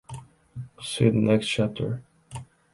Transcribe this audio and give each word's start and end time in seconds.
See 0.81 1.11
the 1.11 1.15
next 1.17 1.45
chapter. 1.45 2.01